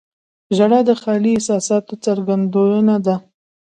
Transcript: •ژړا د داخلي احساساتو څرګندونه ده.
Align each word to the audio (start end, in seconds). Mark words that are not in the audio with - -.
•ژړا 0.55 0.79
د 0.85 0.87
داخلي 0.89 1.31
احساساتو 1.35 1.93
څرګندونه 2.05 2.95
ده. 3.05 3.15